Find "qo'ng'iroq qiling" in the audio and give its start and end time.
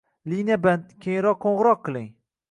1.43-2.09